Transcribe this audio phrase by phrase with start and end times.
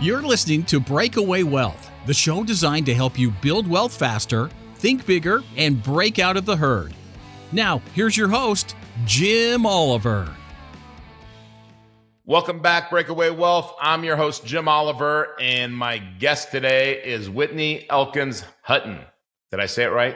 [0.00, 5.04] You're listening to Breakaway Wealth, the show designed to help you build wealth faster, think
[5.04, 6.94] bigger, and break out of the herd.
[7.50, 8.76] Now, here's your host,
[9.06, 10.32] Jim Oliver.
[12.26, 13.74] Welcome back, Breakaway Wealth.
[13.80, 19.00] I'm your host, Jim Oliver, and my guest today is Whitney Elkins Hutten.
[19.50, 20.14] Did I say it right?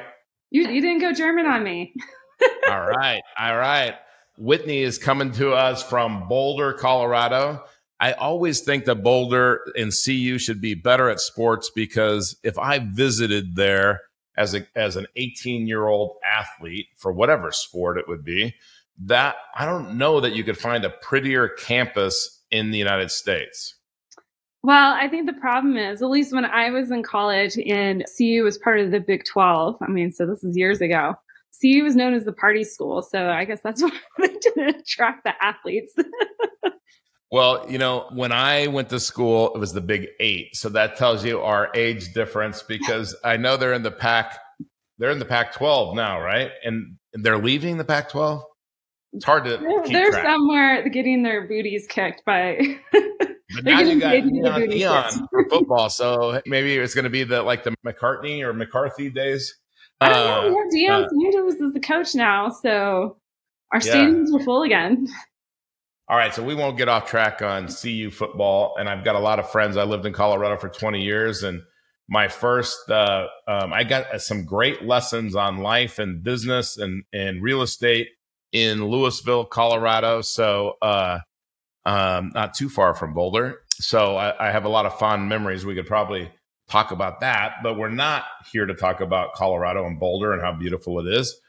[0.53, 1.93] You, you didn't go German on me.
[2.71, 3.21] all right.
[3.37, 3.97] All right.
[4.39, 7.65] Whitney is coming to us from Boulder, Colorado.
[8.03, 12.81] I always think that Boulder and CU should be better at sports because if I
[12.81, 14.01] visited there
[14.37, 18.57] as a as an 18 year old athlete for whatever sport it would be,
[19.05, 23.77] that I don't know that you could find a prettier campus in the United States.
[24.65, 28.43] Well, I think the problem is, at least when I was in college and CU
[28.43, 31.15] was part of the Big 12, I mean, so this is years ago,
[31.61, 33.01] CU was known as the party school.
[33.01, 35.95] So I guess that's why they didn't attract the athletes.
[37.33, 40.97] Well, you know, when I went to school, it was the Big Eight, so that
[40.97, 44.39] tells you our age difference because I know they're in the Pac,
[44.99, 46.51] they're in the Pac-12 now, right?
[46.63, 48.43] And they're leaving the Pac-12.
[49.15, 49.57] It's hard to.
[49.57, 52.79] They're, they're somewhere getting their booties kicked by.
[52.93, 57.43] but now you got Deion, Deion for football, so maybe it's going to be the
[57.43, 59.59] like the McCartney or McCarthy days.
[60.03, 60.61] I don't know.
[60.61, 63.17] Uh, Deion uh, Sanders is the coach now, so
[63.73, 65.09] our stadiums are full again.
[66.13, 69.19] All right, so we won't get off track on CU football, and I've got a
[69.19, 69.79] lot of friends.
[69.79, 71.63] I lived in Colorado for 20 years, and
[72.07, 77.43] my first, uh, um, I got some great lessons on life and business and and
[77.43, 78.09] real estate
[78.53, 80.21] in Louisville, Colorado.
[80.21, 81.21] So, uh,
[81.87, 83.61] um, not too far from Boulder.
[83.77, 85.65] So I, I have a lot of fond memories.
[85.65, 86.31] We could probably
[86.69, 90.53] talk about that, but we're not here to talk about Colorado and Boulder and how
[90.53, 91.41] beautiful it is.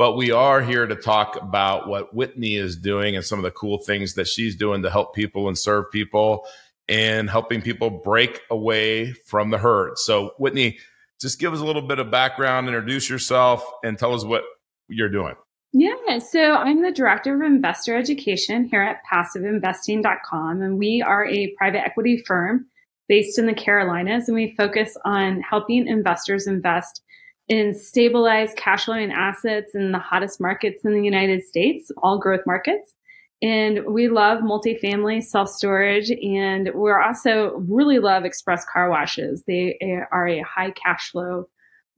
[0.00, 3.50] But we are here to talk about what Whitney is doing and some of the
[3.50, 6.46] cool things that she's doing to help people and serve people
[6.88, 9.98] and helping people break away from the herd.
[9.98, 10.78] So, Whitney,
[11.20, 14.42] just give us a little bit of background, introduce yourself, and tell us what
[14.88, 15.34] you're doing.
[15.74, 21.54] Yeah, so I'm the director of investor education here at passiveinvesting.com, and we are a
[21.58, 22.64] private equity firm
[23.06, 27.02] based in the Carolinas, and we focus on helping investors invest
[27.50, 32.46] in stabilized cash flowing assets in the hottest markets in the United States, all growth
[32.46, 32.94] markets.
[33.42, 36.10] And we love multifamily self storage.
[36.10, 39.42] And we're also really love express car washes.
[39.44, 39.76] They
[40.12, 41.48] are a high cash flow,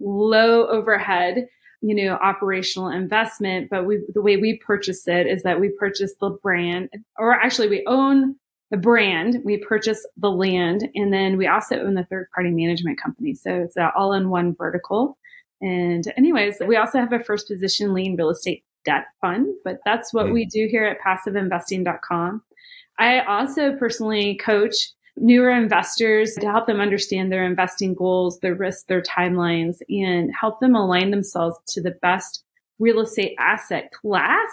[0.00, 1.46] low overhead,
[1.82, 3.68] you know, operational investment.
[3.68, 6.88] But we, the way we purchase it is that we purchase the brand,
[7.18, 8.36] or actually we own
[8.70, 12.98] the brand, we purchase the land, and then we also own the third party management
[12.98, 13.34] company.
[13.34, 15.18] So it's all in one vertical.
[15.62, 20.12] And anyways, we also have a first position lien real estate debt fund, but that's
[20.12, 20.32] what mm.
[20.34, 22.42] we do here at passiveinvesting.com.
[22.98, 24.74] I also personally coach
[25.16, 30.58] newer investors to help them understand their investing goals, their risks, their timelines, and help
[30.60, 32.44] them align themselves to the best
[32.78, 34.48] real estate asset class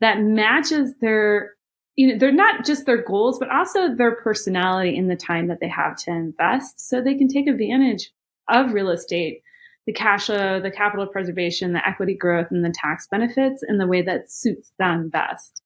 [0.00, 1.52] that matches their
[1.96, 5.58] you know they're not just their goals but also their personality in the time that
[5.60, 8.12] they have to invest so they can take advantage
[8.48, 9.42] of real estate
[9.86, 13.86] the cash flow, the capital preservation, the equity growth, and the tax benefits in the
[13.86, 15.62] way that suits them best.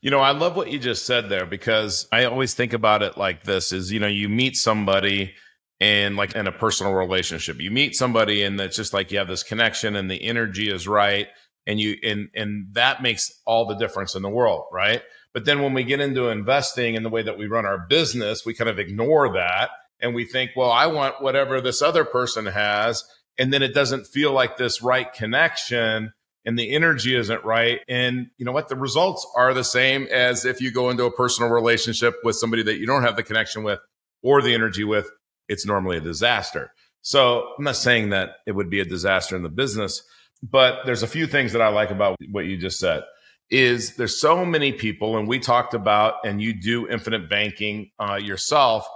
[0.00, 3.16] You know, I love what you just said there because I always think about it
[3.16, 5.32] like this is, you know, you meet somebody
[5.80, 9.28] and like in a personal relationship, you meet somebody and it's just like you have
[9.28, 11.28] this connection and the energy is right.
[11.66, 14.64] And you, and, and that makes all the difference in the world.
[14.70, 15.00] Right.
[15.32, 18.44] But then when we get into investing and the way that we run our business,
[18.44, 19.70] we kind of ignore that
[20.00, 23.04] and we think, well, I want whatever this other person has.
[23.38, 26.12] And then it doesn't feel like this right connection
[26.44, 27.80] and the energy isn't right.
[27.88, 28.68] And you know what?
[28.68, 32.62] The results are the same as if you go into a personal relationship with somebody
[32.64, 33.80] that you don't have the connection with
[34.22, 35.10] or the energy with.
[35.48, 36.70] It's normally a disaster.
[37.02, 40.02] So I'm not saying that it would be a disaster in the business,
[40.42, 43.04] but there's a few things that I like about what you just said
[43.50, 48.14] is there's so many people and we talked about and you do infinite banking uh,
[48.14, 48.88] yourself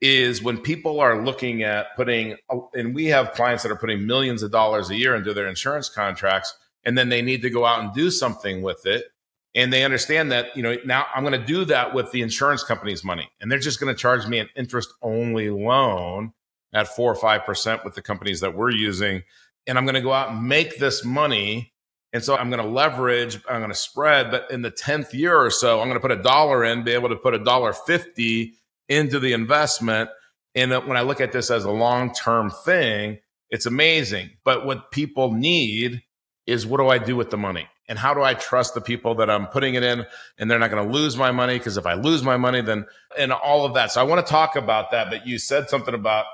[0.00, 2.36] is when people are looking at putting,
[2.74, 5.88] and we have clients that are putting millions of dollars a year into their insurance
[5.88, 6.54] contracts,
[6.84, 9.06] and then they need to go out and do something with it.
[9.54, 12.62] And they understand that, you know, now I'm going to do that with the insurance
[12.62, 13.30] company's money.
[13.40, 16.34] And they're just going to charge me an interest only loan
[16.74, 19.22] at four or 5% with the companies that we're using.
[19.66, 21.72] And I'm going to go out and make this money.
[22.12, 25.36] And so I'm going to leverage, I'm going to spread, but in the 10th year
[25.36, 27.72] or so, I'm going to put a dollar in, be able to put a dollar
[27.72, 28.52] 50
[28.88, 30.10] into the investment.
[30.54, 33.18] And uh, when I look at this as a long term thing,
[33.50, 34.30] it's amazing.
[34.44, 36.02] But what people need
[36.46, 37.68] is what do I do with the money?
[37.88, 40.04] And how do I trust the people that I'm putting it in
[40.38, 41.56] and they're not going to lose my money?
[41.56, 42.86] Because if I lose my money, then,
[43.16, 43.92] and all of that.
[43.92, 45.08] So I want to talk about that.
[45.08, 46.26] But you said something about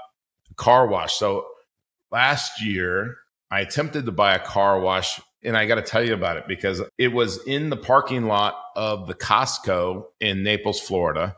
[0.57, 1.15] car wash.
[1.15, 1.47] So
[2.11, 3.17] last year,
[3.51, 6.45] I attempted to buy a car wash and I got to tell you about it
[6.47, 11.37] because it was in the parking lot of the Costco in Naples, Florida.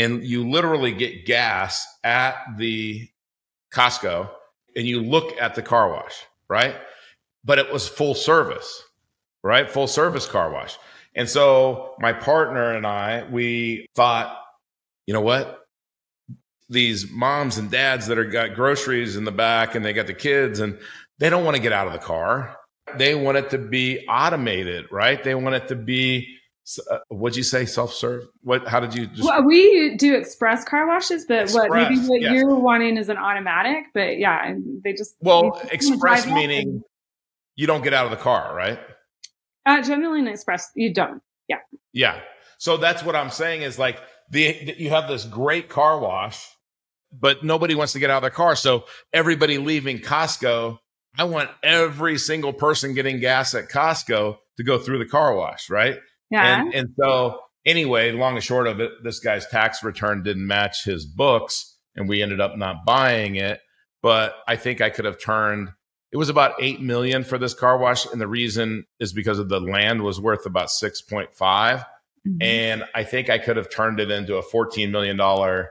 [0.00, 3.06] And you literally get gas at the
[3.74, 4.30] Costco
[4.74, 6.74] and you look at the car wash, right?
[7.44, 8.82] But it was full service,
[9.42, 9.70] right?
[9.70, 10.78] Full service car wash.
[11.14, 14.34] And so my partner and I, we thought,
[15.06, 15.66] you know what?
[16.70, 20.14] These moms and dads that are got groceries in the back and they got the
[20.14, 20.78] kids and
[21.18, 22.56] they don't want to get out of the car.
[22.96, 25.22] They want it to be automated, right?
[25.22, 26.39] They want it to be
[26.90, 27.64] uh, what'd you say?
[27.64, 28.24] Self-serve?
[28.42, 31.98] What how did you just well, we do express car washes but express, what maybe
[32.06, 32.34] what yes.
[32.34, 34.54] you're wanting is an automatic but yeah
[34.84, 36.82] they just well express meaning
[37.56, 38.78] you don't get out of the car right?
[39.66, 41.58] Uh generally in express you don't yeah.
[41.92, 42.20] Yeah.
[42.58, 46.46] So that's what i'm saying is like the you have this great car wash
[47.12, 48.54] but nobody wants to get out of their car.
[48.54, 50.78] So everybody leaving costco
[51.18, 55.68] i want every single person getting gas at costco to go through the car wash
[55.68, 55.98] right
[56.30, 56.60] yeah.
[56.60, 60.84] And, and so, anyway, long and short of it, this guy's tax return didn't match
[60.84, 63.60] his books, and we ended up not buying it.
[64.02, 65.70] But I think I could have turned.
[66.12, 69.48] It was about eight million for this car wash, and the reason is because of
[69.48, 71.80] the land was worth about six point five,
[72.26, 72.42] mm mm-hmm.
[72.42, 75.70] and I think I could have turned it into a fourteen million dollar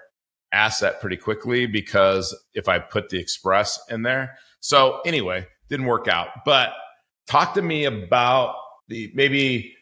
[0.51, 4.37] asset pretty quickly because if I put the express in there.
[4.59, 6.29] So anyway, didn't work out.
[6.45, 6.71] But
[7.27, 8.55] talk to me about
[8.87, 9.75] the maybe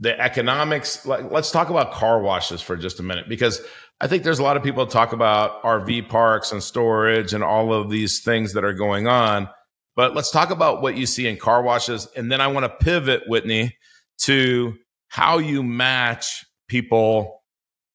[0.00, 1.06] the economics.
[1.06, 3.60] Let's talk about car washes for just a minute because
[4.00, 7.72] I think there's a lot of people talk about RV parks and storage and all
[7.72, 9.48] of these things that are going on.
[9.94, 12.06] But let's talk about what you see in car washes.
[12.14, 13.74] And then I want to pivot, Whitney,
[14.22, 14.74] to
[15.08, 17.42] how you match people,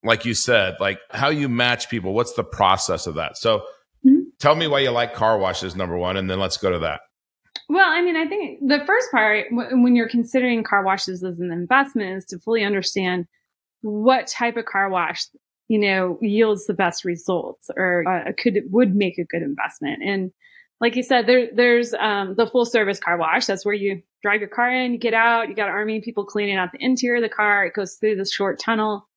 [0.03, 2.13] like you said, like how you match people.
[2.13, 3.37] What's the process of that?
[3.37, 3.59] So
[4.03, 4.21] mm-hmm.
[4.39, 7.01] tell me why you like car washes, number one, and then let's go to that.
[7.71, 11.53] Well, I mean, I think the first part, when you're considering car washes as an
[11.53, 13.27] investment, is to fully understand
[13.79, 15.25] what type of car wash,
[15.69, 20.03] you know, yields the best results or uh, could would make a good investment.
[20.03, 20.33] And
[20.81, 23.45] like you said, there there's um, the full service car wash.
[23.45, 26.57] That's where you drive your car in, you get out, you got army people cleaning
[26.57, 27.65] out the interior of the car.
[27.65, 29.07] It goes through this short tunnel,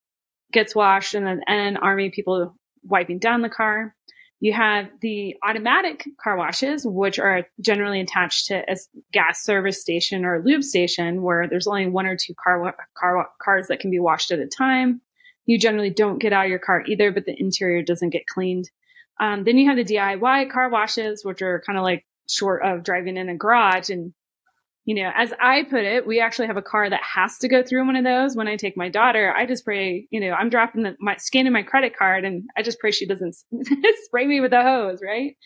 [0.52, 2.54] gets washed, and then and army people
[2.84, 3.96] wiping down the car.
[4.40, 8.76] You have the automatic car washes, which are generally attached to a
[9.12, 13.28] gas service station or a lube station where there's only one or two car, car
[13.42, 15.00] cars that can be washed at a time.
[15.46, 18.70] You generally don't get out of your car either, but the interior doesn't get cleaned.
[19.20, 22.82] Um, then you have the DIY car washes, which are kind of like short of
[22.82, 24.12] driving in a garage and
[24.84, 27.62] you know, as I put it, we actually have a car that has to go
[27.62, 28.36] through one of those.
[28.36, 31.52] When I take my daughter, I just pray, you know, I'm dropping the, my scanning
[31.52, 33.34] my credit card and I just pray she doesn't
[34.04, 35.36] spray me with a hose, right?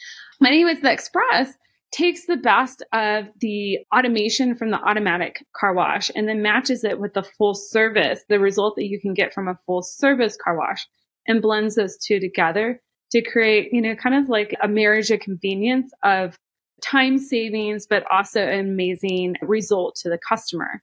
[0.40, 1.52] But anyways, the Express
[1.93, 6.99] takes the best of the automation from the automatic car wash and then matches it
[6.99, 10.58] with the full service, the result that you can get from a full service car
[10.58, 10.87] wash
[11.26, 12.81] and blends those two together
[13.12, 16.37] to create, you know, kind of like a marriage of convenience of
[16.82, 20.82] time savings, but also an amazing result to the customer.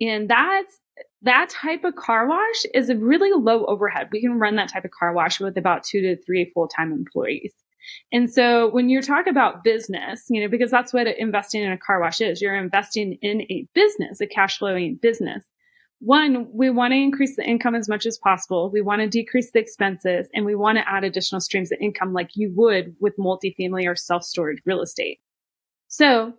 [0.00, 0.80] And that's
[1.22, 4.08] that type of car wash is a really low overhead.
[4.12, 6.92] We can run that type of car wash with about two to three full time
[6.92, 7.54] employees.
[8.12, 11.78] And so when you talk about business, you know, because that's what investing in a
[11.78, 15.44] car wash is, you're investing in a business, a cash flowing business.
[16.00, 18.70] One, we want to increase the income as much as possible.
[18.72, 22.12] We want to decrease the expenses and we want to add additional streams of income
[22.12, 25.20] like you would with multifamily or self storage real estate.
[25.92, 26.32] So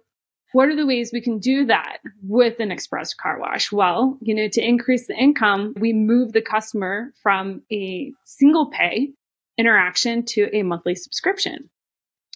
[0.54, 3.72] what are the ways we can do that with an express car wash?
[3.72, 9.12] Well, you know, to increase the income, we move the customer from a single pay
[9.60, 11.70] interaction to a monthly subscription.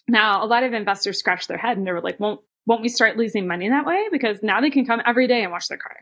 [0.06, 2.88] Now, a lot of investors scratch their head and they were like, won't, won't we
[2.88, 4.06] start losing money that way?
[4.12, 5.96] Because now they can come every day and wash their car.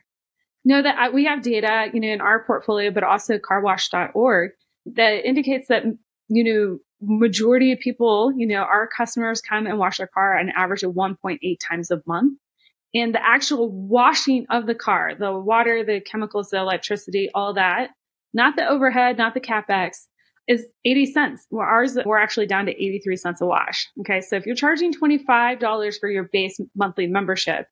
[0.66, 4.50] Know that uh, we have data, you know, in our portfolio, but also carwash.org
[4.94, 5.84] that indicates that,
[6.28, 10.50] you know, majority of people, you know, our customers come and wash their car an
[10.56, 12.38] average of 1.8 times a month.
[12.94, 17.90] And the actual washing of the car, the water, the chemicals, the electricity, all that,
[18.32, 20.06] not the overhead, not the capex,
[20.48, 21.46] is 80 cents.
[21.50, 23.88] Well, ours, we're actually down to 83 cents a wash.
[24.00, 24.20] Okay.
[24.20, 27.66] So if you're charging $25 for your base monthly membership,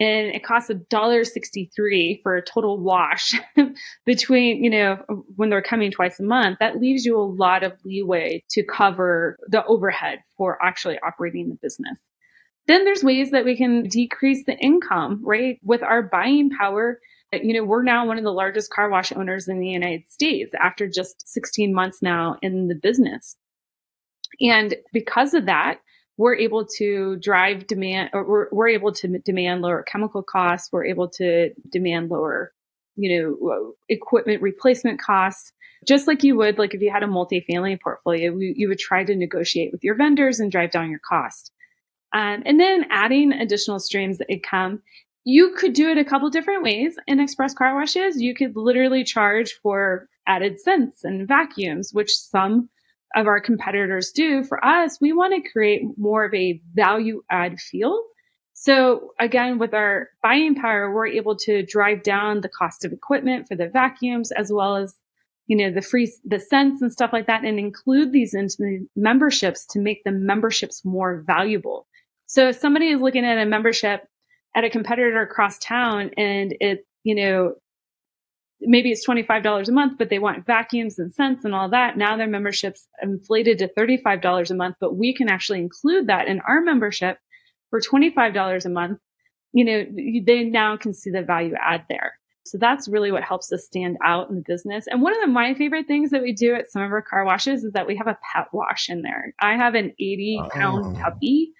[0.00, 3.34] and it costs a dollar sixty three for a total wash
[4.06, 4.98] between you know
[5.36, 9.38] when they're coming twice a month that leaves you a lot of leeway to cover
[9.48, 11.98] the overhead for actually operating the business
[12.68, 15.58] Then there's ways that we can decrease the income, right?
[15.64, 17.00] With our buying power,
[17.32, 20.52] you know, we're now one of the largest car wash owners in the United States
[20.60, 23.36] after just 16 months now in the business.
[24.40, 25.80] And because of that,
[26.18, 30.68] we're able to drive demand or we're, we're able to demand lower chemical costs.
[30.70, 32.52] We're able to demand lower,
[32.96, 35.52] you know, equipment replacement costs.
[35.86, 39.04] Just like you would, like if you had a multifamily portfolio, you, you would try
[39.04, 41.52] to negotiate with your vendors and drive down your cost.
[42.12, 44.82] Um, and then adding additional streams that come.
[45.24, 48.20] You could do it a couple different ways in express car washes.
[48.20, 52.70] You could literally charge for added scents and vacuums, which some
[53.14, 54.44] of our competitors do.
[54.44, 58.02] For us, we want to create more of a value add feel.
[58.52, 63.46] So again, with our buying power, we're able to drive down the cost of equipment
[63.46, 64.94] for the vacuums as well as
[65.46, 68.86] you know the free the scents and stuff like that and include these into the
[68.96, 71.86] memberships to make the memberships more valuable
[72.28, 74.06] so if somebody is looking at a membership
[74.54, 77.54] at a competitor across town and it, you know,
[78.60, 81.96] maybe it's $25 a month, but they want vacuums and scents and all that.
[81.96, 86.40] Now their membership's inflated to $35 a month, but we can actually include that in
[86.40, 87.18] our membership
[87.70, 88.98] for $25 a month.
[89.52, 89.84] You know,
[90.24, 92.14] they now can see the value add there.
[92.44, 94.86] So that's really what helps us stand out in the business.
[94.88, 97.24] And one of the, my favorite things that we do at some of our car
[97.24, 99.34] washes is that we have a pet wash in there.
[99.38, 101.00] I have an 80 pound oh.
[101.00, 101.52] puppy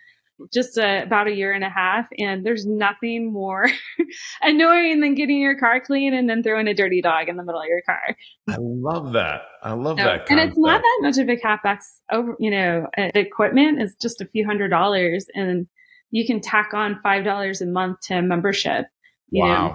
[0.52, 2.06] just about a year and a half.
[2.18, 3.66] And there's nothing more
[4.42, 7.60] annoying than getting your car clean and then throwing a dirty dog in the middle
[7.60, 8.16] of your car.
[8.48, 9.42] I love that.
[9.62, 10.26] I love that.
[10.26, 10.30] Concept.
[10.30, 11.78] And it's not that much of a capex
[12.12, 15.66] over, you know, uh, the equipment is just a few hundred dollars and
[16.10, 18.86] you can tack on $5 a month to membership.
[19.30, 19.68] You wow.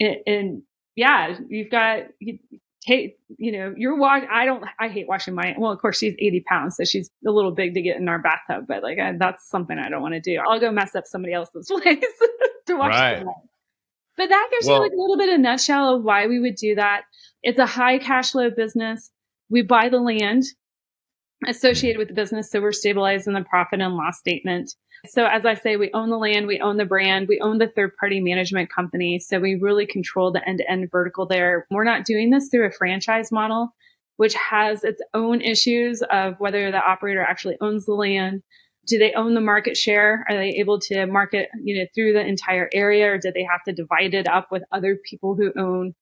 [0.00, 0.06] Know?
[0.06, 0.62] And, and
[0.94, 2.04] yeah, you've got,
[2.84, 4.22] hey, you know, you're wash.
[4.30, 4.64] I don't.
[4.78, 5.54] I hate washing my.
[5.58, 8.20] Well, of course, she's 80 pounds, so she's a little big to get in our
[8.20, 8.66] bathtub.
[8.68, 10.40] But like, I, that's something I don't want to do.
[10.46, 11.98] I'll go mess up somebody else's place
[12.66, 12.92] to wash.
[12.92, 13.24] Right.
[14.16, 16.54] But that gives well, you like a little bit of nutshell of why we would
[16.54, 17.02] do that.
[17.42, 19.10] It's a high cash flow business.
[19.50, 20.44] We buy the land
[21.46, 24.74] associated with the business, so we're stabilizing the profit and loss statement.
[25.08, 27.68] So as I say, we own the land, we own the brand, we own the
[27.68, 29.18] third party management company.
[29.18, 31.66] So we really control the end to end vertical there.
[31.70, 33.74] We're not doing this through a franchise model,
[34.16, 38.42] which has its own issues of whether the operator actually owns the land.
[38.86, 40.24] Do they own the market share?
[40.28, 43.62] Are they able to market, you know, through the entire area or do they have
[43.64, 45.94] to divide it up with other people who own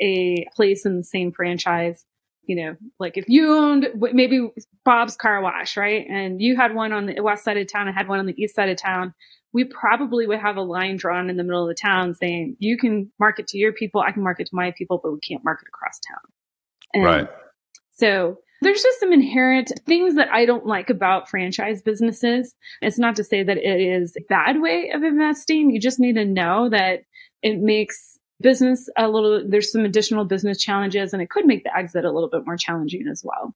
[0.00, 2.04] a place in the same franchise?
[2.48, 4.48] You know, like if you owned maybe
[4.84, 6.06] Bob's car wash, right?
[6.08, 8.42] And you had one on the west side of town and had one on the
[8.42, 9.14] east side of town,
[9.52, 12.78] we probably would have a line drawn in the middle of the town saying, you
[12.78, 15.68] can market to your people, I can market to my people, but we can't market
[15.68, 16.32] across town.
[16.94, 17.28] And right.
[17.92, 22.54] So there's just some inherent things that I don't like about franchise businesses.
[22.80, 25.70] It's not to say that it is a bad way of investing.
[25.70, 27.00] You just need to know that
[27.42, 31.76] it makes business a little, there's some additional business challenges and it could make the
[31.76, 33.54] exit a little bit more challenging as well.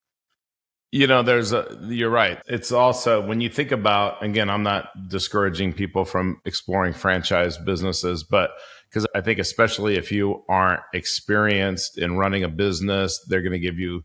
[0.90, 2.38] You know, there's a, you're right.
[2.46, 8.24] It's also when you think about, again, I'm not discouraging people from exploring franchise businesses,
[8.24, 8.50] but
[8.90, 13.58] because I think, especially if you aren't experienced in running a business, they're going to
[13.58, 14.02] give you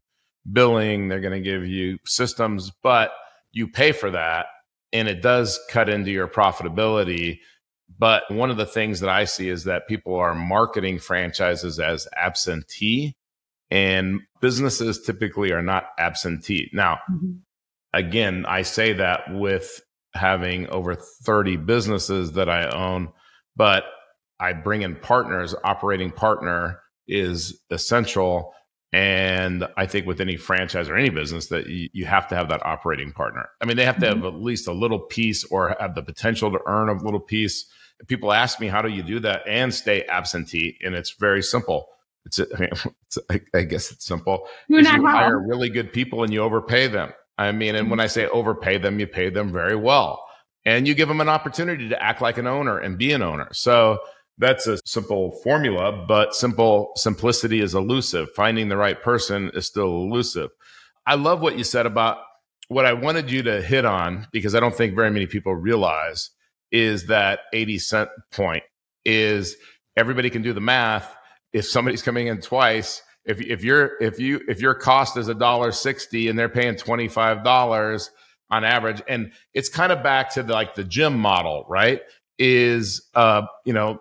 [0.50, 3.12] billing, they're going to give you systems, but
[3.52, 4.46] you pay for that
[4.94, 7.40] and it does cut into your profitability
[8.00, 12.08] but one of the things that I see is that people are marketing franchises as
[12.16, 13.16] absentee,
[13.72, 16.70] and businesses typically are not absentee.
[16.74, 17.38] Now, mm-hmm.
[17.94, 19.82] again, I say that with
[20.14, 23.10] having over 30 businesses that I own,
[23.56, 23.84] but
[24.40, 25.56] I bring in partners.
[25.64, 28.54] Operating partner is essential.
[28.94, 32.50] And I think with any franchise or any business that you, you have to have
[32.50, 33.50] that operating partner.
[33.62, 34.24] I mean, they have to mm-hmm.
[34.24, 37.66] have at least a little piece or have the potential to earn a little piece
[38.06, 39.42] people ask me how do you do that?
[39.48, 41.88] and stay absentee and it's very simple.
[42.26, 42.70] It's, I, mean,
[43.06, 43.18] it's
[43.54, 44.48] I guess it's simple.
[44.68, 47.12] You hire really good people and you overpay them.
[47.38, 50.24] I mean and when i say overpay them you pay them very well.
[50.66, 53.48] And you give them an opportunity to act like an owner and be an owner.
[53.54, 54.00] So
[54.38, 58.30] that's a simple formula but simple simplicity is elusive.
[58.36, 60.50] Finding the right person is still elusive.
[61.06, 62.18] I love what you said about
[62.68, 66.32] what i wanted you to hit on because i don't think very many people realize
[66.72, 68.64] is that 80 cent point
[69.06, 69.56] is
[69.96, 71.16] everybody can do the math.
[71.54, 75.34] If somebody's coming in twice, if, if you're, if you, if your cost is a
[75.34, 78.10] dollar 60 and they're paying $25
[78.50, 82.02] on average, and it's kind of back to the, like the gym model, right?
[82.38, 84.00] Is, uh, you know,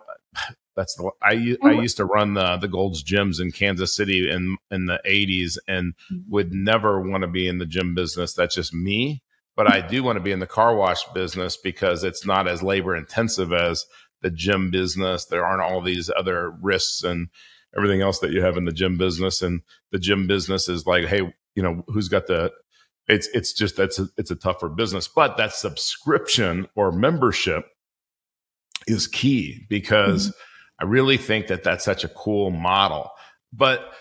[0.77, 1.81] that's the I, I oh.
[1.81, 5.93] used to run the the Gold's gyms in Kansas City in in the 80s and
[6.09, 6.31] mm-hmm.
[6.31, 8.33] would never want to be in the gym business.
[8.33, 9.23] That's just me.
[9.57, 12.61] But I do want to be in the car wash business because it's not as
[12.61, 13.85] labor intensive as
[14.21, 15.25] the gym business.
[15.25, 17.27] There aren't all these other risks and
[17.75, 19.41] everything else that you have in the gym business.
[19.41, 19.61] And
[19.91, 22.51] the gym business is like, hey, you know, who's got the
[23.07, 25.07] it's it's just that's a, it's a tougher business.
[25.07, 27.65] But that subscription or membership
[28.85, 30.85] is key because mm-hmm.
[30.85, 33.09] I really think that that's such a cool model.
[33.51, 33.91] But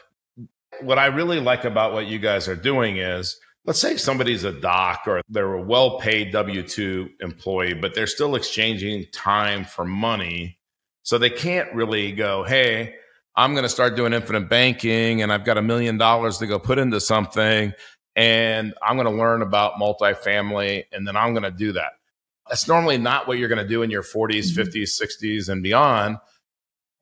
[0.82, 4.52] what I really like about what you guys are doing is let's say somebody's a
[4.52, 9.84] doc or they're a well paid W 2 employee, but they're still exchanging time for
[9.84, 10.58] money.
[11.02, 12.94] So they can't really go, hey,
[13.34, 16.58] I'm going to start doing infinite banking and I've got a million dollars to go
[16.58, 17.72] put into something
[18.14, 21.92] and I'm going to learn about multifamily and then I'm going to do that.
[22.48, 24.62] That's normally not what you're going to do in your 40s, mm-hmm.
[24.62, 26.18] 50s, 60s, and beyond.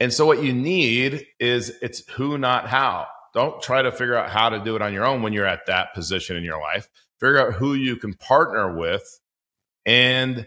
[0.01, 3.07] And so what you need is it's who, not how.
[3.35, 5.67] Don't try to figure out how to do it on your own when you're at
[5.67, 6.89] that position in your life.
[7.19, 9.03] Figure out who you can partner with.
[9.85, 10.47] And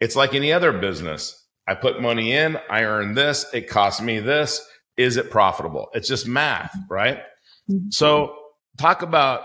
[0.00, 1.40] it's like any other business.
[1.66, 4.66] I put money in, I earn this, it costs me this.
[4.96, 5.88] Is it profitable?
[5.94, 7.18] It's just math, right?
[7.70, 7.90] Mm-hmm.
[7.90, 8.36] So,
[8.76, 9.42] talk about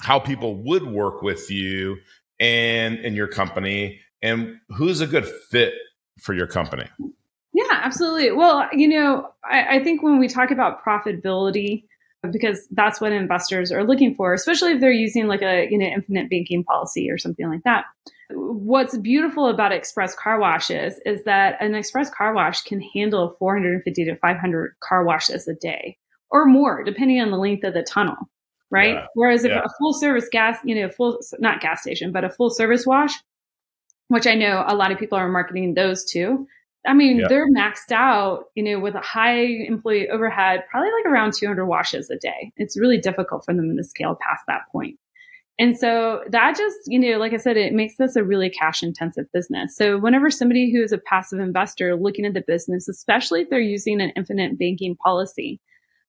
[0.00, 1.96] how people would work with you
[2.38, 5.74] and in your company and who's a good fit
[6.20, 6.86] for your company.
[7.52, 8.32] Yeah, absolutely.
[8.32, 11.84] Well, you know, I, I think when we talk about profitability,
[12.32, 15.86] because that's what investors are looking for, especially if they're using like a you know
[15.86, 17.84] infinite banking policy or something like that.
[18.30, 24.04] What's beautiful about express car washes is that an express car wash can handle 450
[24.04, 25.96] to 500 car washes a day
[26.30, 28.16] or more, depending on the length of the tunnel,
[28.70, 28.94] right?
[28.94, 29.06] Yeah.
[29.14, 29.62] Whereas if yeah.
[29.64, 33.12] a full service gas, you know, full not gas station, but a full service wash,
[34.08, 36.46] which I know a lot of people are marketing those too,
[36.86, 37.26] I mean, yeah.
[37.28, 42.10] they're maxed out, you know, with a high employee overhead, probably like around 200 washes
[42.10, 42.52] a day.
[42.56, 44.98] It's really difficult for them to scale past that point.
[45.58, 48.82] And so that just, you know, like I said, it makes this a really cash
[48.82, 49.74] intensive business.
[49.74, 53.58] So whenever somebody who is a passive investor looking at the business, especially if they're
[53.58, 55.60] using an infinite banking policy,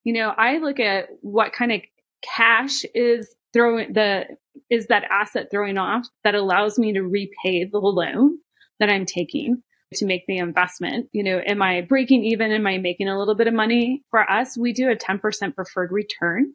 [0.04, 1.82] you know, I look at what kind of
[2.22, 4.26] cash is throwing the
[4.70, 8.38] is that asset throwing off that allows me to repay the loan
[8.80, 9.64] that I'm taking
[9.96, 11.10] to make the investment.
[11.12, 12.52] You know, am I breaking even?
[12.52, 14.04] Am I making a little bit of money?
[14.10, 16.54] For us, we do a 10% preferred return.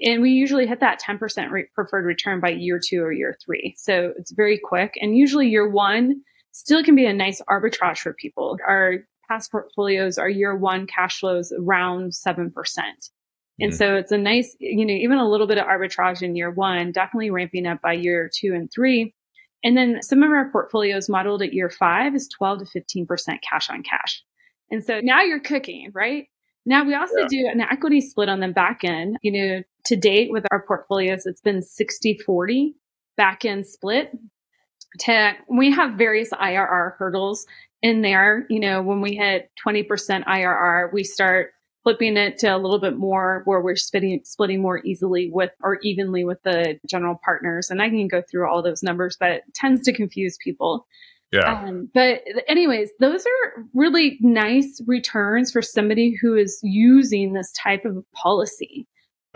[0.00, 3.74] And we usually hit that 10% re- preferred return by year two or year three.
[3.76, 4.94] So it's very quick.
[5.00, 8.58] And usually year one still can be a nice arbitrage for people.
[8.66, 12.52] Our past portfolios are year one cash flows around 7%.
[13.60, 13.76] And mm-hmm.
[13.76, 16.92] so it's a nice, you know, even a little bit of arbitrage in year one,
[16.92, 19.14] definitely ramping up by year two and three.
[19.64, 23.70] And then some of our portfolios modeled at year five is 12 to 15% cash
[23.70, 24.22] on cash.
[24.70, 26.26] And so now you're cooking, right?
[26.64, 27.26] Now we also yeah.
[27.28, 29.16] do an equity split on the back end.
[29.22, 32.74] You know, to date with our portfolios, it's been 60 40
[33.16, 34.12] back end split.
[35.00, 37.46] To, we have various IRR hurdles
[37.82, 38.46] in there.
[38.50, 39.88] You know, when we hit 20%
[40.24, 41.52] IRR, we start
[41.88, 45.78] flipping it to a little bit more where we're splitting splitting more easily with or
[45.82, 47.70] evenly with the general partners.
[47.70, 50.86] And I can go through all those numbers, but it tends to confuse people.
[51.32, 51.62] Yeah.
[51.62, 57.86] Um, but anyways, those are really nice returns for somebody who is using this type
[57.86, 58.86] of policy.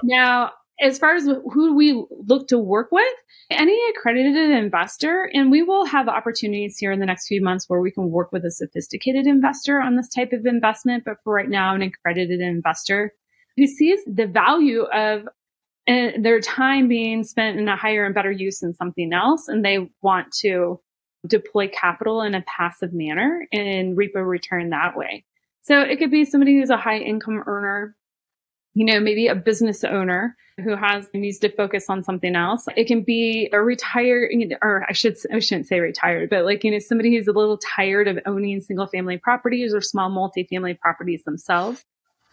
[0.02, 3.14] Now, as far as who we look to work with,
[3.50, 7.80] any accredited investor, and we will have opportunities here in the next few months where
[7.80, 11.04] we can work with a sophisticated investor on this type of investment.
[11.04, 13.12] But for right now, an accredited investor
[13.56, 15.26] who sees the value of
[15.88, 19.64] uh, their time being spent in a higher and better use in something else, and
[19.64, 20.80] they want to
[21.26, 25.24] deploy capital in a passive manner and reap a return that way.
[25.60, 27.94] So it could be somebody who's a high income earner
[28.74, 32.66] you know, maybe a business owner who has needs to focus on something else.
[32.76, 34.30] It can be a retired,
[34.62, 37.58] or I should I shouldn't say retired, but like you know somebody who's a little
[37.58, 41.84] tired of owning single family properties or small multifamily properties themselves.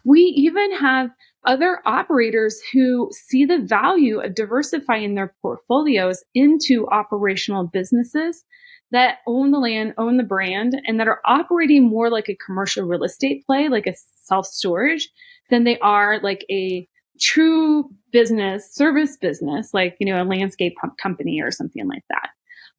[0.06, 1.10] We even have
[1.46, 8.44] other operators who see the value of diversifying their portfolios into operational businesses
[8.92, 12.86] that own the land, own the brand, and that are operating more like a commercial
[12.86, 15.10] real estate play, like a self storage
[15.50, 16.88] than they are like a
[17.20, 22.30] true business, service business, like, you know, a landscape company or something like that.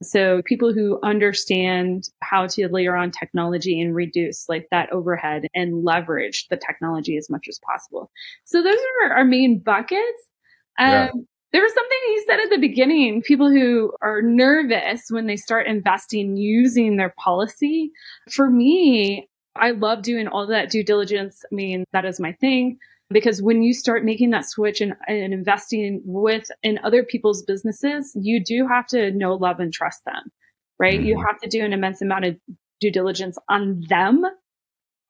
[0.03, 5.85] So people who understand how to layer on technology and reduce like that overhead and
[5.85, 8.11] leverage the technology as much as possible.
[8.45, 10.31] So those are our main buckets.
[10.79, 11.11] Um, yeah.
[11.53, 15.67] There was something you said at the beginning, people who are nervous when they start
[15.67, 17.91] investing using their policy.
[18.31, 21.43] For me, I love doing all that due diligence.
[21.51, 22.79] I mean, that is my thing.
[23.13, 28.13] Because when you start making that switch and, and investing with in other people's businesses,
[28.15, 30.31] you do have to know, love, and trust them,
[30.79, 31.01] right?
[31.01, 31.09] Mm-hmm.
[31.09, 32.37] You have to do an immense amount of
[32.81, 34.25] due diligence on them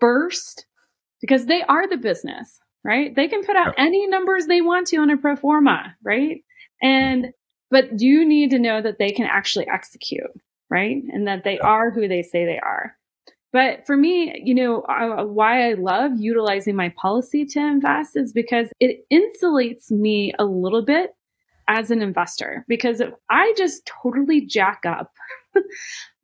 [0.00, 0.64] first
[1.20, 3.14] because they are the business, right?
[3.14, 6.42] They can put out any numbers they want to on a pro forma, right?
[6.82, 7.28] And,
[7.70, 10.30] but you need to know that they can actually execute,
[10.70, 11.02] right?
[11.12, 12.96] And that they are who they say they are.
[13.52, 18.32] But for me, you know, uh, why I love utilizing my policy to invest is
[18.32, 21.10] because it insulates me a little bit
[21.66, 22.64] as an investor.
[22.68, 25.12] Because if I just totally jack up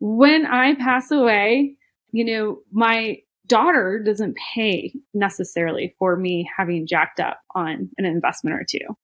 [0.00, 1.76] when I pass away,
[2.12, 8.56] you know, my daughter doesn't pay necessarily for me having jacked up on an investment
[8.56, 8.96] or two.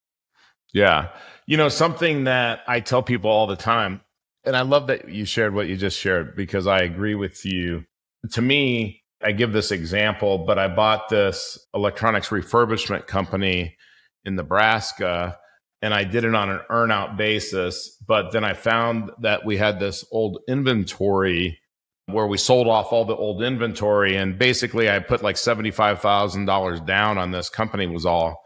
[0.72, 1.10] Yeah.
[1.46, 4.00] You know, something that I tell people all the time,
[4.44, 7.84] and I love that you shared what you just shared because I agree with you.
[8.32, 13.76] To me, I give this example, but I bought this electronics refurbishment company
[14.24, 15.38] in Nebraska
[15.82, 17.96] and I did it on an earnout basis.
[18.06, 21.58] But then I found that we had this old inventory
[22.06, 24.16] where we sold off all the old inventory.
[24.16, 28.42] And basically, I put like $75,000 down on this company, was all.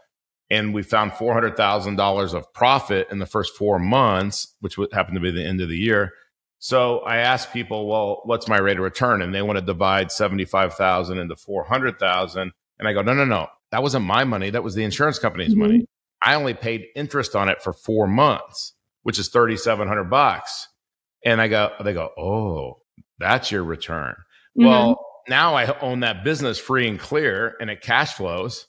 [0.49, 5.31] And we found $400,000 of profit in the first four months, which happened to be
[5.31, 6.13] the end of the year.
[6.59, 9.21] So I asked people, well, what's my rate of return?
[9.21, 12.51] And they want to divide 75,000 into 400,000.
[12.79, 13.47] And I go, no, no, no.
[13.71, 14.49] That wasn't my money.
[14.49, 15.59] That was the insurance company's mm-hmm.
[15.59, 15.85] money.
[16.23, 20.67] I only paid interest on it for four months, which is 3,700 bucks.
[21.25, 22.81] And I go, they go, oh,
[23.19, 24.15] that's your return.
[24.57, 24.65] Mm-hmm.
[24.65, 28.67] Well, now I own that business free and clear and it cash flows.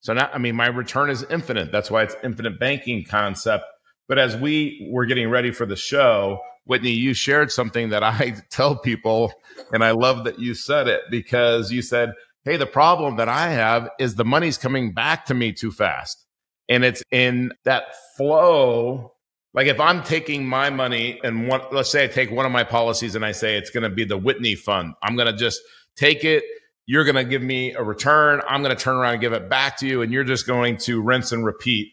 [0.00, 1.72] So now, I mean, my return is infinite.
[1.72, 3.64] That's why it's infinite banking concept.
[4.06, 8.36] But as we were getting ready for the show, Whitney, you shared something that I
[8.50, 9.32] tell people,
[9.72, 12.12] and I love that you said it because you said,
[12.44, 16.26] Hey, the problem that I have is the money's coming back to me too fast.
[16.68, 17.84] And it's in that
[18.18, 19.13] flow
[19.54, 22.64] like if I'm taking my money and one, let's say I take one of my
[22.64, 25.60] policies and I say it's going to be the Whitney fund, I'm going to just
[25.96, 26.42] take it.
[26.86, 28.42] You're going to give me a return.
[28.46, 30.02] I'm going to turn around and give it back to you.
[30.02, 31.92] And you're just going to rinse and repeat.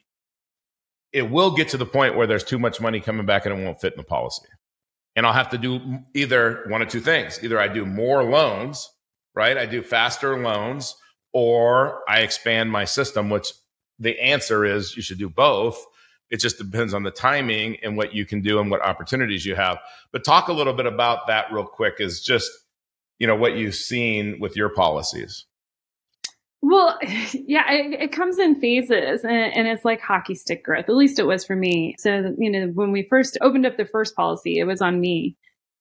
[1.13, 3.63] It will get to the point where there's too much money coming back and it
[3.63, 4.47] won't fit in the policy.
[5.15, 7.39] And I'll have to do either one of two things.
[7.43, 8.89] Either I do more loans,
[9.35, 9.57] right?
[9.57, 10.95] I do faster loans
[11.31, 13.53] or I expand my system, which
[13.99, 15.85] the answer is you should do both
[16.31, 19.53] it just depends on the timing and what you can do and what opportunities you
[19.53, 19.77] have.
[20.13, 22.49] But talk a little bit about that real quick is just,
[23.19, 25.45] you know, what you've seen with your policies.
[26.61, 30.85] Well, yeah, it, it comes in phases and, and, it's like hockey stick growth.
[30.87, 31.95] At least it was for me.
[31.99, 35.35] So, you know, when we first opened up the first policy, it was on me.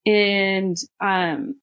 [0.04, 1.60] And, um,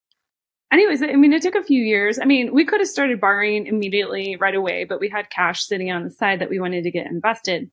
[0.71, 2.19] anyways, I mean, it took a few years.
[2.19, 5.91] I mean, we could have started borrowing immediately right away, but we had cash sitting
[5.91, 7.69] on the side that we wanted to get invested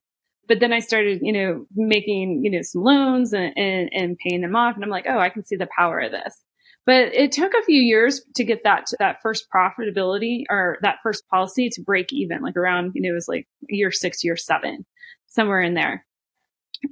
[0.47, 4.41] but then I started, you know, making, you know, some loans and, and, and paying
[4.41, 4.75] them off.
[4.75, 6.43] And I'm like, oh, I can see the power of this.
[6.85, 11.27] But it took a few years to get that that first profitability or that first
[11.29, 14.85] policy to break even, like around, you know, it was like year six, year seven,
[15.27, 16.05] somewhere in there.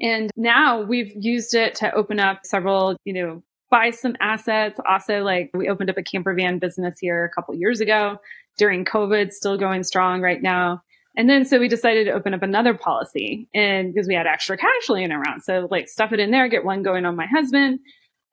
[0.01, 4.79] And now we've used it to open up several, you know, buy some assets.
[4.87, 8.17] Also, like we opened up a camper van business here a couple years ago
[8.57, 10.81] during COVID, still going strong right now.
[11.15, 14.57] And then so we decided to open up another policy and because we had extra
[14.57, 15.41] cash laying around.
[15.41, 17.79] So like stuff it in there, get one going on my husband.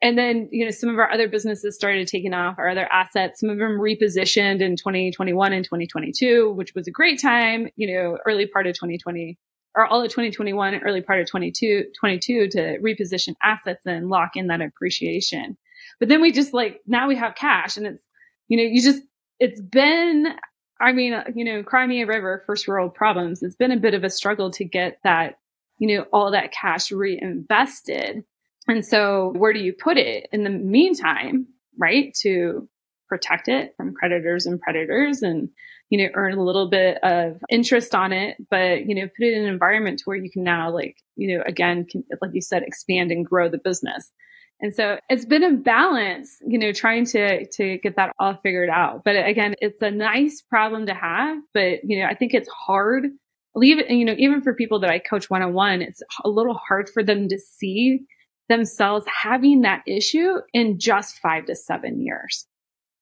[0.02, 3.40] And then, you know, some of our other businesses started taking off, our other assets,
[3.40, 8.16] some of them repositioned in 2021 and 2022, which was a great time, you know,
[8.26, 9.38] early part of 2020
[9.74, 14.46] or all of 2021 early part of 22, 22 to reposition assets and lock in
[14.46, 15.56] that appreciation.
[15.98, 18.02] But then we just like, now we have cash and it's,
[18.48, 19.02] you know, you just,
[19.38, 20.28] it's been
[20.80, 23.42] I mean, uh, you know, Crimea River, first world problems.
[23.42, 25.38] It's been a bit of a struggle to get that,
[25.78, 28.24] you know, all that cash reinvested.
[28.66, 32.14] And so where do you put it in the meantime, right?
[32.22, 32.68] To
[33.08, 35.50] protect it from creditors and predators and,
[35.90, 39.34] you know, earn a little bit of interest on it, but, you know, put it
[39.34, 42.40] in an environment to where you can now like, you know, again, can, like you
[42.40, 44.12] said, expand and grow the business.
[44.60, 48.68] And so it's been a balance, you know, trying to to get that all figured
[48.68, 49.02] out.
[49.04, 53.06] But again, it's a nice problem to have, but you know, I think it's hard.
[53.54, 56.54] Leave you know, even for people that I coach one on one, it's a little
[56.54, 58.00] hard for them to see
[58.48, 62.46] themselves having that issue in just five to seven years.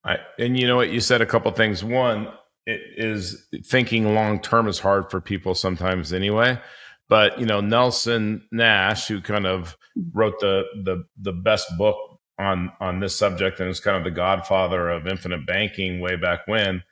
[0.05, 0.91] I, and you know what?
[0.91, 1.83] You said a couple things.
[1.83, 2.29] One,
[2.67, 6.61] it is thinking long term is hard for people sometimes anyway.
[7.09, 9.77] But you know, Nelson Nash, who kind of
[10.13, 11.97] wrote the the the best book
[12.39, 16.41] on on this subject and is kind of the godfather of infinite banking way back
[16.47, 16.83] when,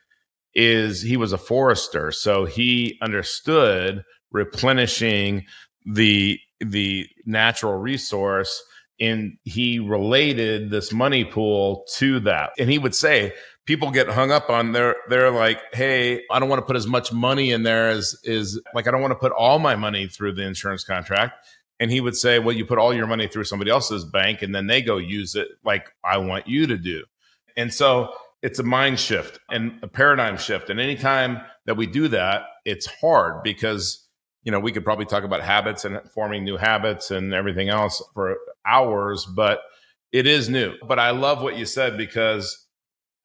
[0.53, 2.11] is he was a forester.
[2.11, 5.45] So he understood replenishing
[5.85, 8.63] the the natural resource
[8.99, 12.51] and he related this money pool to that.
[12.57, 13.33] And he would say,
[13.67, 16.87] people get hung up on their they're like hey i don't want to put as
[16.87, 20.07] much money in there as is like i don't want to put all my money
[20.07, 21.45] through the insurance contract.
[21.79, 24.55] And he would say well you put all your money through somebody else's bank and
[24.55, 27.03] then they go use it like i want you to do.
[27.55, 30.69] And so it's a mind shift and a paradigm shift.
[30.69, 34.07] And anytime that we do that it's hard because
[34.43, 38.01] you know we could probably talk about habits and forming new habits and everything else
[38.13, 39.59] for hours but
[40.13, 40.73] it is new.
[40.87, 42.66] But i love what you said because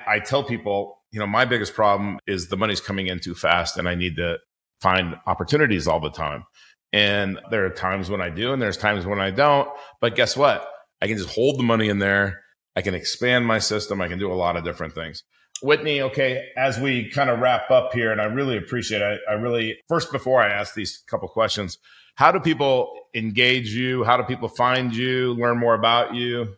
[0.07, 3.77] I tell people, you know, my biggest problem is the money's coming in too fast
[3.77, 4.39] and I need to
[4.81, 6.45] find opportunities all the time.
[6.93, 9.69] And there are times when I do and there's times when I don't.
[10.01, 10.69] But guess what?
[11.01, 12.43] I can just hold the money in there.
[12.77, 14.01] I can expand my system.
[14.01, 15.23] I can do a lot of different things.
[15.63, 19.21] Whitney, okay, as we kind of wrap up here, and I really appreciate it.
[19.29, 21.79] I, I really, first, before I ask these couple questions,
[22.17, 24.05] how do people engage you?
[24.05, 26.55] How do people find you, learn more about you?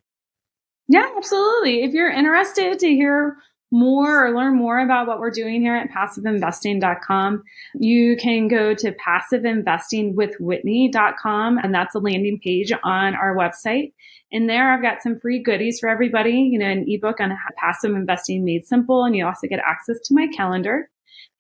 [0.89, 1.85] Yeah, absolutely.
[1.85, 3.37] If you're interested to hear
[3.71, 7.43] more or learn more about what we're doing here at passiveinvesting.com,
[7.75, 13.93] you can go to passiveinvestingwithwhitney.com, and that's a landing page on our website.
[14.31, 17.93] In there, I've got some free goodies for everybody, you know, an ebook on passive
[17.93, 20.91] investing made simple, and you also get access to my calendar.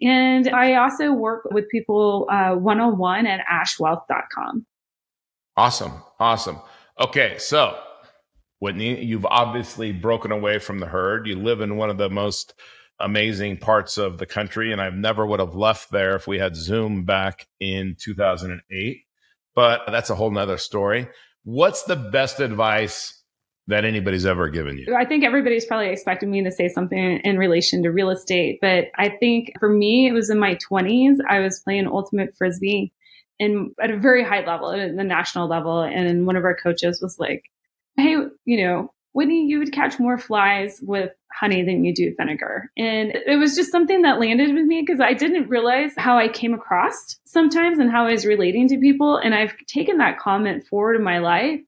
[0.03, 4.67] And I also work with people uh, on oh one at ashwealth.com.
[5.57, 5.93] Awesome.
[6.19, 6.61] Awesome.
[7.01, 7.39] Okay.
[7.39, 7.79] So
[8.61, 9.05] Whitney.
[9.05, 11.27] You've obviously broken away from the herd.
[11.27, 12.55] You live in one of the most
[13.01, 16.57] amazing parts of the country, and I never would have left there if we had
[16.57, 19.03] Zoom back in 2008.
[19.55, 21.09] But that's a whole nother story.
[21.45, 23.23] What's the best advice
[23.67, 24.95] that anybody's ever given you?
[24.95, 28.87] I think everybody's probably expecting me to say something in relation to real estate, but
[28.97, 31.17] I think for me, it was in my 20s.
[31.29, 32.93] I was playing ultimate frisbee
[33.41, 37.01] and at a very high level, at the national level, and one of our coaches
[37.03, 37.43] was like,
[37.97, 42.71] hey, you know, Whitney, you would catch more flies with honey than you do vinegar.
[42.77, 46.29] And it was just something that landed with me because I didn't realize how I
[46.29, 49.17] came across sometimes and how I was relating to people.
[49.17, 51.61] And I've taken that comment forward in my life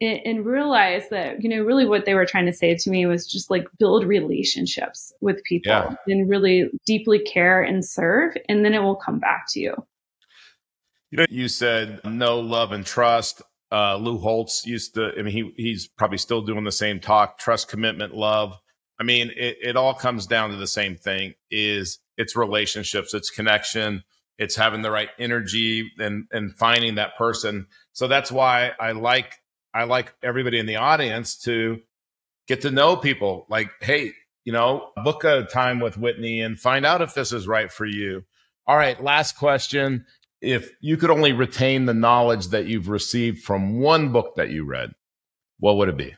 [0.00, 3.04] and, and realized that, you know, really what they were trying to say to me
[3.06, 5.94] was just like build relationships with people yeah.
[6.06, 8.34] and really deeply care and serve.
[8.48, 9.74] And then it will come back to you.
[11.10, 15.32] You know, you said no love and trust uh, Lou Holtz used to, I mean,
[15.32, 18.58] he, he's probably still doing the same talk, trust, commitment, love.
[18.98, 23.30] I mean, it, it all comes down to the same thing is it's relationships, it's
[23.30, 24.04] connection,
[24.38, 27.66] it's having the right energy and, and finding that person.
[27.92, 29.34] So that's why I like,
[29.74, 31.80] I like everybody in the audience to
[32.46, 34.12] get to know people like, Hey,
[34.44, 37.84] you know, book a time with Whitney and find out if this is right for
[37.84, 38.22] you.
[38.66, 39.02] All right.
[39.02, 40.06] Last question
[40.40, 44.64] if you could only retain the knowledge that you've received from one book that you
[44.64, 44.92] read,
[45.58, 46.14] what would it be?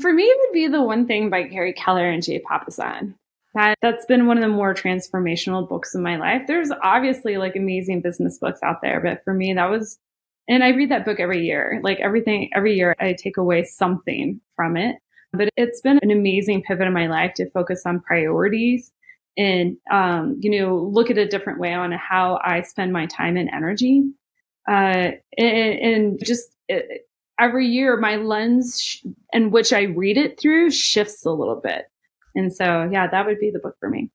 [0.00, 3.14] For me, it would be the one thing by Gary Keller and Jay Papasan.
[3.54, 6.42] That that's been one of the more transformational books in my life.
[6.46, 9.98] There's obviously like amazing business books out there, but for me, that was,
[10.48, 11.80] and I read that book every year.
[11.82, 14.96] Like everything, every year, I take away something from it.
[15.32, 18.92] But it's been an amazing pivot in my life to focus on priorities
[19.38, 23.36] and um, you know look at a different way on how I spend my time
[23.36, 24.04] and energy.
[24.68, 26.80] Uh, and, and, just uh,
[27.40, 31.86] every year, my lens sh- in which I read it through shifts a little bit.
[32.34, 34.10] And so, yeah, that would be the book for me.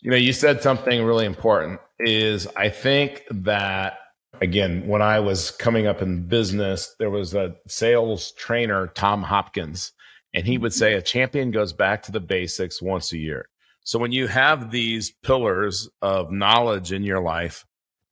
[0.00, 1.80] You know, you said something really important.
[1.98, 3.98] Is I think that
[4.40, 9.92] again, when I was coming up in business, there was a sales trainer, Tom Hopkins,
[10.34, 13.48] and he would say a champion goes back to the basics once a year.
[13.88, 17.64] So when you have these pillars of knowledge in your life,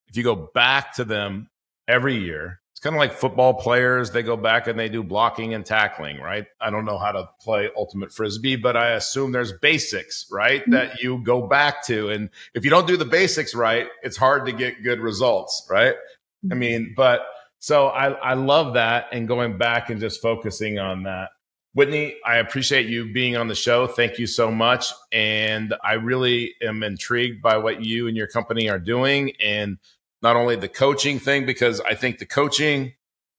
[0.09, 1.51] if you go back to them
[1.87, 4.11] every year, it's kind of like football players.
[4.11, 6.47] They go back and they do blocking and tackling, right?
[6.63, 10.63] I don't know how to play ultimate frisbee, but I assume there's basics, right?
[10.63, 10.71] Mm-hmm.
[10.71, 12.09] That you go back to.
[12.09, 15.93] And if you don't do the basics right, it's hard to get good results, right?
[15.93, 16.53] Mm-hmm.
[16.53, 17.21] I mean, but
[17.59, 21.33] so I, I love that and going back and just focusing on that.
[21.77, 23.87] Whitney, I appreciate you being on the show.
[23.87, 24.87] Thank you so much.
[25.13, 29.77] And I really am intrigued by what you and your company are doing and
[30.23, 32.95] not only the coaching thing, because I think the coaching,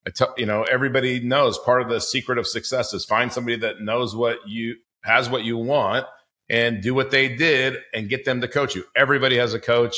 [0.06, 3.58] I tell, you know, everybody knows part of the secret of success is find somebody
[3.58, 6.06] that knows what you has what you want
[6.48, 8.84] and do what they did and get them to coach you.
[8.96, 9.96] Everybody has a coach.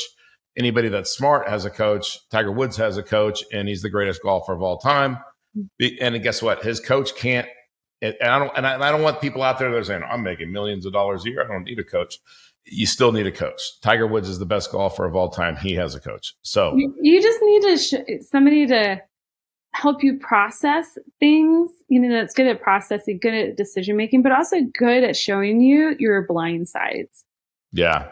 [0.56, 2.18] Anybody that's smart has a coach.
[2.30, 5.18] Tiger Woods has a coach and he's the greatest golfer of all time.
[5.54, 5.96] Mm-hmm.
[6.00, 6.64] And guess what?
[6.64, 7.46] His coach can't
[8.02, 10.02] And I don't, and I, and I don't want people out there that are saying,
[10.08, 11.44] I'm making millions of dollars a year.
[11.44, 12.18] I don't need a coach.
[12.64, 13.60] You still need a coach.
[13.82, 15.56] Tiger Woods is the best golfer of all time.
[15.56, 16.34] He has a coach.
[16.42, 19.02] So you, you just need to sh- somebody to
[19.72, 21.70] help you process things.
[21.88, 25.60] You know, that's good at processing, good at decision making, but also good at showing
[25.60, 27.24] you your blind sides.
[27.72, 28.08] Yeah.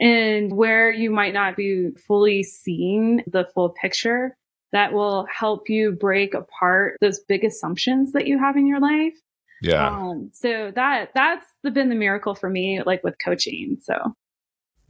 [0.00, 4.36] And where you might not be fully seeing the full picture
[4.72, 9.14] that will help you break apart those big assumptions that you have in your life.
[9.60, 9.88] Yeah.
[9.88, 13.78] Um, so that that's the, been the miracle for me, like with coaching.
[13.82, 14.14] So.